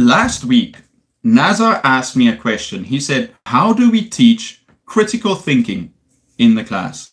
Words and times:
last 0.00 0.44
week, 0.44 0.76
Nazar 1.22 1.80
asked 1.84 2.16
me 2.16 2.28
a 2.28 2.36
question. 2.36 2.84
He 2.84 3.00
said, 3.00 3.34
How 3.46 3.72
do 3.72 3.90
we 3.90 4.08
teach 4.08 4.64
critical 4.86 5.34
thinking 5.34 5.92
in 6.38 6.54
the 6.54 6.64
class? 6.64 7.12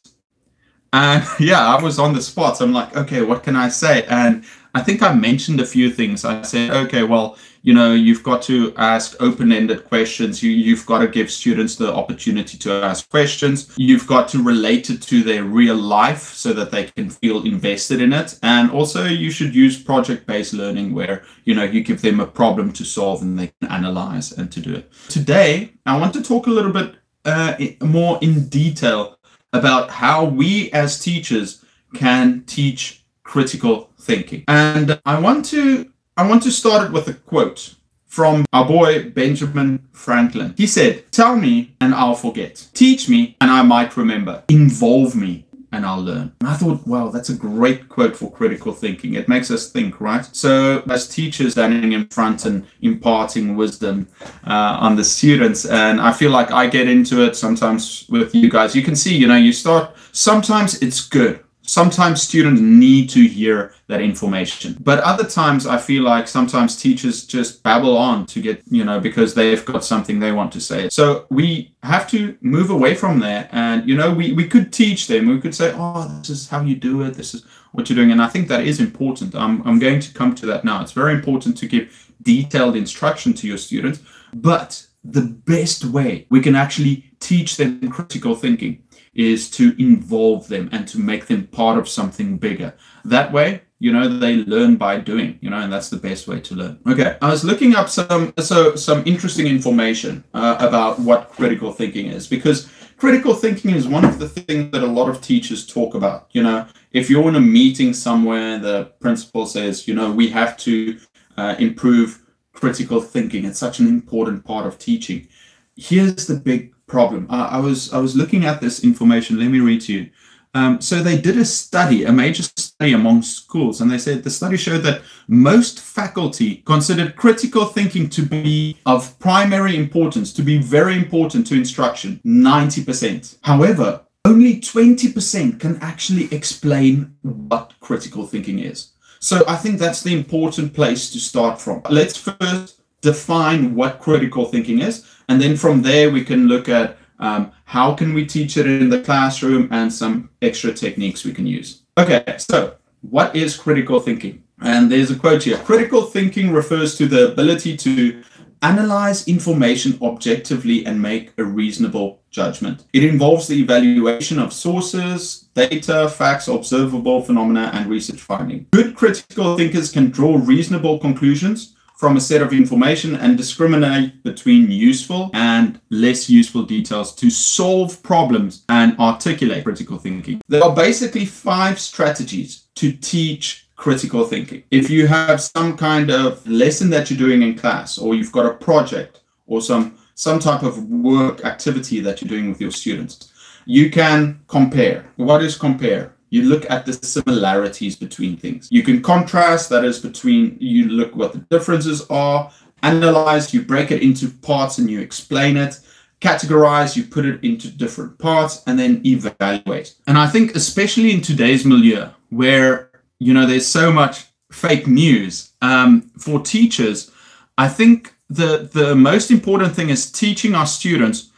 And 0.93 1.23
yeah, 1.39 1.75
I 1.75 1.81
was 1.81 1.99
on 1.99 2.13
the 2.13 2.21
spot. 2.21 2.61
I'm 2.61 2.73
like, 2.73 2.95
okay, 2.95 3.21
what 3.21 3.43
can 3.43 3.55
I 3.55 3.69
say? 3.69 4.05
And 4.09 4.45
I 4.77 4.81
think 4.81 5.01
I 5.01 5.11
mentioned 5.11 5.59
a 5.59 5.65
few 5.65 5.89
things. 5.89 6.23
I 6.23 6.43
said, 6.43 6.69
okay, 6.69 7.01
well, 7.01 7.35
you 7.63 7.73
know, 7.73 7.95
you've 7.95 8.21
got 8.21 8.43
to 8.43 8.75
ask 8.77 9.19
open-ended 9.19 9.85
questions. 9.85 10.43
You, 10.43 10.51
you've 10.51 10.85
got 10.85 10.99
to 10.99 11.07
give 11.07 11.31
students 11.31 11.77
the 11.77 11.91
opportunity 11.91 12.59
to 12.59 12.71
ask 12.73 13.09
questions. 13.09 13.73
You've 13.75 14.05
got 14.05 14.27
to 14.29 14.43
relate 14.43 14.91
it 14.91 15.01
to 15.01 15.23
their 15.23 15.45
real 15.45 15.75
life 15.75 16.21
so 16.21 16.53
that 16.53 16.69
they 16.69 16.83
can 16.95 17.09
feel 17.09 17.43
invested 17.43 18.03
in 18.03 18.13
it. 18.13 18.37
And 18.43 18.69
also, 18.69 19.05
you 19.05 19.31
should 19.31 19.55
use 19.55 19.81
project-based 19.81 20.53
learning 20.53 20.93
where 20.93 21.23
you 21.45 21.55
know 21.55 21.63
you 21.63 21.81
give 21.83 22.03
them 22.03 22.19
a 22.19 22.27
problem 22.27 22.71
to 22.73 22.85
solve 22.85 23.23
and 23.23 23.39
they 23.39 23.51
can 23.59 23.71
analyze 23.71 24.31
and 24.31 24.51
to 24.51 24.59
do 24.59 24.75
it. 24.75 24.93
Today, 25.09 25.71
I 25.87 25.97
want 25.97 26.13
to 26.13 26.21
talk 26.21 26.45
a 26.45 26.51
little 26.51 26.71
bit 26.71 26.97
uh, 27.25 27.55
more 27.81 28.19
in 28.21 28.47
detail 28.47 29.17
about 29.53 29.89
how 29.89 30.23
we 30.23 30.69
as 30.71 30.99
teachers 30.99 31.65
can 31.95 32.43
teach 32.45 33.06
critical 33.27 33.89
thinking. 33.99 34.43
And 34.47 34.99
I 35.05 35.19
want 35.19 35.45
to 35.47 35.91
I 36.15 36.27
want 36.27 36.41
to 36.43 36.51
start 36.51 36.87
it 36.87 36.91
with 36.91 37.07
a 37.07 37.13
quote 37.13 37.75
from 38.05 38.45
our 38.53 38.65
boy 38.65 39.11
Benjamin 39.11 39.87
Franklin. 39.91 40.55
He 40.57 40.65
said, 40.65 41.11
Tell 41.11 41.35
me 41.35 41.75
and 41.79 41.93
I'll 41.93 42.15
forget. 42.15 42.67
Teach 42.73 43.07
me 43.07 43.35
and 43.39 43.51
I 43.51 43.61
might 43.61 43.95
remember. 43.97 44.43
Involve 44.47 45.15
me 45.15 45.45
and 45.73 45.85
I'll 45.85 46.01
learn. 46.01 46.31
And 46.39 46.49
I 46.49 46.53
thought, 46.53 46.87
wow, 46.87 47.09
that's 47.09 47.27
a 47.29 47.35
great 47.35 47.89
quote 47.89 48.15
for 48.15 48.31
critical 48.31 48.71
thinking. 48.71 49.15
It 49.15 49.27
makes 49.27 49.51
us 49.51 49.69
think, 49.69 49.99
right? 49.99 50.25
So, 50.31 50.81
as 50.89 51.09
teachers 51.09 51.51
standing 51.51 51.91
in 51.91 52.07
front 52.07 52.45
and 52.45 52.65
imparting 52.81 53.57
wisdom 53.57 54.07
uh, 54.45 54.77
on 54.79 54.95
the 54.95 55.03
students, 55.03 55.65
and 55.65 55.99
I 55.99 56.13
feel 56.13 56.31
like 56.31 56.51
I 56.51 56.67
get 56.67 56.87
into 56.87 57.21
it 57.25 57.35
sometimes 57.35 58.07
with 58.07 58.33
you 58.33 58.49
guys. 58.49 58.77
You 58.77 58.81
can 58.81 58.95
see, 58.95 59.15
you 59.17 59.27
know, 59.27 59.35
you 59.35 59.51
start, 59.51 59.93
sometimes 60.13 60.81
it's 60.81 61.01
good 61.05 61.43
sometimes 61.67 62.21
students 62.21 62.61
need 62.61 63.09
to 63.09 63.27
hear 63.27 63.73
that 63.87 64.01
information 64.01 64.75
but 64.81 64.99
other 64.99 65.23
times 65.23 65.65
i 65.67 65.77
feel 65.77 66.03
like 66.03 66.27
sometimes 66.27 66.81
teachers 66.81 67.25
just 67.25 67.61
babble 67.63 67.97
on 67.97 68.25
to 68.25 68.41
get 68.41 68.61
you 68.69 68.83
know 68.83 68.99
because 68.99 69.33
they've 69.33 69.65
got 69.65 69.83
something 69.83 70.19
they 70.19 70.31
want 70.31 70.51
to 70.51 70.61
say. 70.61 70.89
So 70.89 71.25
we 71.29 71.73
have 71.83 72.09
to 72.11 72.37
move 72.41 72.69
away 72.69 72.95
from 72.95 73.19
there 73.19 73.49
and 73.51 73.87
you 73.87 73.95
know 73.95 74.13
we, 74.13 74.33
we 74.33 74.47
could 74.47 74.71
teach 74.73 75.07
them. 75.07 75.27
We 75.27 75.39
could 75.39 75.55
say 75.55 75.73
oh 75.75 76.07
this 76.19 76.29
is 76.29 76.47
how 76.47 76.61
you 76.61 76.75
do 76.75 77.03
it. 77.03 77.13
This 77.13 77.33
is 77.33 77.45
what 77.71 77.89
you're 77.89 77.95
doing. 77.95 78.11
And 78.11 78.21
i 78.21 78.27
think 78.27 78.47
that 78.47 78.65
is 78.65 78.79
important. 78.79 79.35
I'm, 79.35 79.61
I'm 79.67 79.79
going 79.79 79.99
to 79.99 80.13
come 80.13 80.35
to 80.35 80.45
that 80.47 80.63
now. 80.63 80.81
It's 80.81 80.91
very 80.91 81.13
important 81.13 81.57
to 81.57 81.67
give 81.67 81.85
detailed 82.21 82.75
instruction 82.75 83.33
to 83.33 83.47
your 83.47 83.57
students 83.57 83.99
but 84.33 84.87
the 85.03 85.21
best 85.21 85.85
way 85.85 86.25
we 86.29 86.41
can 86.41 86.55
actually 86.55 87.05
teach 87.19 87.55
them 87.55 87.89
critical 87.89 88.35
thinking 88.35 88.83
is 89.17 89.49
to 89.49 89.75
involve 89.81 90.47
them 90.47 90.69
and 90.71 90.87
to 90.87 90.99
make 90.99 91.25
them 91.25 91.47
part 91.47 91.77
of 91.77 91.89
something 91.89 92.37
bigger. 92.37 92.73
That 93.03 93.33
way, 93.33 93.61
you 93.79 93.91
know, 93.91 94.07
they 94.07 94.37
learn 94.37 94.75
by 94.77 94.99
doing, 94.99 95.37
you 95.41 95.49
know, 95.49 95.57
and 95.57 95.73
that's 95.73 95.89
the 95.89 95.97
best 95.97 96.27
way 96.27 96.39
to 96.39 96.55
learn. 96.55 96.79
Okay, 96.87 97.17
I 97.21 97.29
was 97.29 97.43
looking 97.43 97.75
up 97.75 97.89
some 97.89 98.33
so 98.39 98.75
some 98.75 99.03
interesting 99.05 99.47
information 99.47 100.23
uh, 100.33 100.57
about 100.59 100.99
what 100.99 101.29
critical 101.29 101.71
thinking 101.71 102.07
is 102.07 102.27
because 102.27 102.69
critical 102.97 103.33
thinking 103.33 103.71
is 103.71 103.87
one 103.87 104.05
of 104.05 104.19
the 104.19 104.29
things 104.29 104.71
that 104.71 104.83
a 104.83 104.87
lot 104.87 105.09
of 105.09 105.21
teachers 105.21 105.65
talk 105.65 105.95
about. 105.95 106.29
You 106.31 106.43
know, 106.43 106.67
if 106.91 107.09
you're 107.09 107.27
in 107.27 107.35
a 107.35 107.41
meeting 107.41 107.93
somewhere, 107.93 108.59
the 108.59 108.85
principal 108.99 109.45
says, 109.45 109.87
you 109.87 109.93
know, 109.93 110.11
we 110.11 110.29
have 110.29 110.57
to 110.57 110.99
uh, 111.37 111.55
improve 111.59 112.23
critical 112.53 112.99
thinking. 113.01 113.45
It's 113.45 113.59
such 113.59 113.79
an 113.79 113.87
important 113.87 114.43
part 114.43 114.65
of 114.65 114.79
teaching. 114.79 115.27
Here's 115.75 116.25
the 116.25 116.35
big 116.35 116.73
problem. 116.87 117.27
Uh, 117.29 117.49
I 117.51 117.59
was 117.59 117.93
I 117.93 117.99
was 117.99 118.15
looking 118.15 118.45
at 118.45 118.61
this 118.61 118.83
information. 118.83 119.39
Let 119.39 119.49
me 119.49 119.59
read 119.59 119.81
to 119.81 119.93
you. 119.93 120.09
Um, 120.53 120.81
so 120.81 121.03
they 121.03 121.19
did 121.19 121.37
a 121.37 121.45
study, 121.45 122.05
a 122.05 122.11
major 122.11 122.41
study 122.41 122.93
among 122.93 123.21
schools, 123.21 123.79
and 123.79 123.91
they 123.91 123.99
said 123.99 124.23
the 124.23 124.29
study 124.29 124.57
showed 124.57 124.81
that 124.83 125.01
most 125.27 125.79
faculty 125.79 126.63
considered 126.65 127.15
critical 127.15 127.65
thinking 127.65 128.09
to 128.09 128.23
be 128.23 128.77
of 128.85 129.19
primary 129.19 129.75
importance, 129.75 130.33
to 130.33 130.41
be 130.41 130.57
very 130.57 130.95
important 130.95 131.45
to 131.47 131.55
instruction, 131.55 132.19
90%. 132.25 133.37
However, 133.43 134.01
only 134.25 134.59
20% 134.59 135.59
can 135.59 135.77
actually 135.79 136.33
explain 136.33 137.15
what 137.21 137.73
critical 137.79 138.25
thinking 138.25 138.59
is. 138.59 138.93
So 139.19 139.43
I 139.47 139.57
think 139.57 139.77
that's 139.77 140.01
the 140.01 140.17
important 140.17 140.73
place 140.73 141.11
to 141.11 141.19
start 141.19 141.61
from. 141.61 141.81
Let's 141.89 142.17
first 142.17 142.81
define 143.11 143.61
what 143.79 143.99
critical 144.05 144.45
thinking 144.53 144.79
is 144.89 144.95
and 145.29 145.41
then 145.41 145.57
from 145.57 145.81
there, 145.81 146.09
we 146.09 146.23
can 146.23 146.47
look 146.47 146.69
at 146.69 146.97
um, 147.19 147.51
how 147.65 147.93
can 147.93 148.13
we 148.13 148.25
teach 148.25 148.57
it 148.57 148.65
in 148.65 148.89
the 148.89 149.01
classroom 149.01 149.67
and 149.71 149.91
some 149.91 150.29
extra 150.41 150.73
techniques 150.73 151.25
we 151.25 151.33
can 151.33 151.47
use. 151.47 151.81
Okay, 151.97 152.23
so 152.37 152.75
what 153.01 153.35
is 153.35 153.57
critical 153.57 153.99
thinking? 153.99 154.43
And 154.61 154.91
there's 154.91 155.11
a 155.11 155.15
quote 155.15 155.43
here. 155.43 155.57
Critical 155.57 156.03
thinking 156.03 156.51
refers 156.51 156.97
to 156.97 157.07
the 157.07 157.31
ability 157.31 157.75
to 157.77 158.23
analyze 158.63 159.27
information 159.27 159.99
objectively 160.01 160.85
and 160.85 160.99
make 160.99 161.31
a 161.37 161.43
reasonable 161.43 162.21
judgment. 162.31 162.85
It 162.93 163.03
involves 163.03 163.47
the 163.47 163.59
evaluation 163.59 164.39
of 164.39 164.51
sources, 164.51 165.49
data, 165.53 166.09
facts, 166.09 166.47
observable 166.47 167.21
phenomena, 167.21 167.69
and 167.73 167.87
research 167.87 168.19
finding. 168.19 168.65
Good 168.71 168.95
critical 168.95 169.57
thinkers 169.57 169.91
can 169.91 170.09
draw 170.09 170.39
reasonable 170.41 170.97
conclusions 170.97 171.76
from 171.97 172.15
a 172.15 172.21
set 172.21 172.43
of 172.43 172.53
information 172.53 173.15
and 173.15 173.37
discriminate 173.37 174.23
between 174.23 174.69
useful 174.69 175.31
and 175.33 175.81
less 175.89 176.29
useful 176.29 176.61
details 176.61 177.13
to 177.15 177.29
solve 177.31 178.01
problems 178.03 178.63
and 178.69 178.97
articulate 178.99 179.63
critical 179.63 179.97
thinking. 179.97 180.39
There 180.47 180.63
are 180.63 180.75
basically 180.75 181.25
five 181.25 181.79
strategies 181.79 182.67
to 182.75 182.91
teach 182.91 183.67
critical 183.75 184.25
thinking. 184.25 184.63
If 184.69 184.91
you 184.91 185.07
have 185.07 185.41
some 185.41 185.75
kind 185.75 186.11
of 186.11 186.47
lesson 186.47 186.91
that 186.91 187.09
you're 187.09 187.17
doing 187.17 187.41
in 187.41 187.57
class, 187.57 187.97
or 187.97 188.13
you've 188.13 188.31
got 188.31 188.45
a 188.45 188.53
project, 188.53 189.21
or 189.47 189.61
some 189.61 189.97
some 190.13 190.39
type 190.39 190.63
of 190.63 190.83
work 190.89 191.45
activity 191.45 191.99
that 191.99 192.21
you're 192.21 192.29
doing 192.29 192.49
with 192.49 192.59
your 192.59 192.71
students, 192.71 193.31
you 193.65 193.91
can 193.91 194.39
compare. 194.47 195.05
What 195.15 195.43
is 195.43 195.55
compare? 195.55 196.15
You 196.29 196.43
look 196.43 196.69
at 196.69 196.85
the 196.85 196.93
similarities 196.93 197.95
between 197.95 198.37
things. 198.37 198.67
You 198.71 198.83
can 198.83 199.01
contrast, 199.01 199.69
that 199.69 199.85
is, 199.85 199.99
between 199.99 200.57
you 200.59 200.89
look 200.89 201.15
what 201.15 201.33
the 201.33 201.39
differences 201.39 202.05
are, 202.09 202.51
analyze, 202.83 203.53
you 203.53 203.61
break 203.61 203.91
it 203.91 204.01
into 204.01 204.29
parts 204.29 204.77
and 204.77 204.89
you 204.89 204.99
explain 204.99 205.57
it, 205.57 205.79
categorize, 206.21 206.95
you 206.95 207.03
put 207.03 207.25
it 207.25 207.43
into 207.43 207.69
different 207.69 208.17
parts, 208.17 208.63
and 208.67 208.77
then 208.77 209.01
evaluate. 209.05 209.95
And 210.05 210.17
I 210.17 210.27
think, 210.27 210.55
especially 210.55 211.11
in 211.11 211.21
today's 211.21 211.65
milieu, 211.65 212.09
where 212.29 212.91
you 213.19 213.33
know 213.33 213.45
there's 213.45 213.67
so 213.67 213.91
much 213.91 214.25
fake 214.51 214.87
news, 214.87 215.51
um, 215.61 216.11
for 216.19 216.41
teachers, 216.41 217.11
I 217.57 217.67
think 217.69 218.15
the 218.29 218.69
the 218.71 218.95
most 218.95 219.31
important 219.31 219.75
thing 219.75 219.89
is 219.89 220.11
teaching 220.11 220.55
our 220.55 220.67
students 220.67 221.31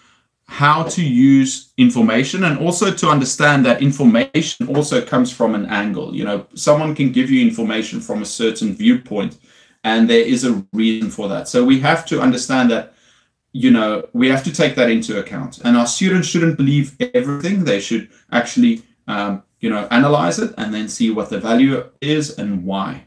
how 0.49 0.81
to 0.81 1.05
use 1.05 1.71
information 1.77 2.43
and 2.43 2.57
also 2.57 2.91
to 2.91 3.07
understand 3.07 3.63
that 3.63 3.83
information 3.83 4.67
also 4.75 4.99
comes 4.99 5.31
from 5.31 5.53
an 5.53 5.67
angle. 5.67 6.15
You 6.15 6.25
know, 6.25 6.47
someone 6.55 6.95
can 6.95 7.11
give 7.11 7.29
you 7.29 7.39
information 7.39 8.01
from 8.01 8.23
a 8.23 8.25
certain 8.25 8.73
viewpoint, 8.73 9.37
and 9.83 10.09
there 10.09 10.25
is 10.25 10.45
a 10.45 10.65
reason 10.73 11.11
for 11.11 11.29
that. 11.29 11.47
So 11.47 11.63
we 11.63 11.79
have 11.81 12.03
to 12.07 12.19
understand 12.19 12.71
that, 12.71 12.93
you 13.53 13.69
know, 13.69 14.07
we 14.13 14.27
have 14.29 14.43
to 14.43 14.51
take 14.51 14.73
that 14.73 14.89
into 14.89 15.19
account. 15.19 15.59
And 15.63 15.77
our 15.77 15.85
students 15.85 16.27
shouldn't 16.27 16.57
believe 16.57 16.97
everything, 17.13 17.63
they 17.63 17.79
should 17.79 18.09
actually, 18.31 18.81
um, 19.07 19.43
you 19.59 19.69
know, 19.69 19.87
analyze 19.91 20.39
it 20.39 20.51
and 20.57 20.73
then 20.73 20.89
see 20.89 21.11
what 21.11 21.29
the 21.29 21.39
value 21.39 21.87
is 22.01 22.39
and 22.39 22.65
why. 22.65 23.05